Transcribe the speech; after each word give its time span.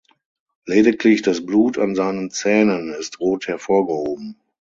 Lediglich 0.65 1.21
das 1.21 1.45
Blut 1.45 1.77
an 1.77 1.93
seinen 1.93 2.31
Zähnen 2.31 2.91
ist 2.91 3.19
rot 3.19 3.47
hervorgehoben. 3.47 4.35